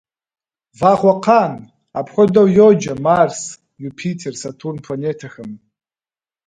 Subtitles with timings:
[0.79, 1.51] Вагъуэкъан–
[1.99, 3.39] апхуэдэу йоджэ Марс,
[3.87, 5.51] Юпитер, Сатурн планетэхэм.